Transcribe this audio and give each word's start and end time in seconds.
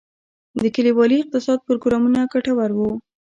د 0.61 0.63
کلیوالي 0.75 1.17
اقتصاد 1.19 1.59
پروګرامونه 1.67 2.19
ګټور 2.33 2.71
وو؟ 2.77 2.91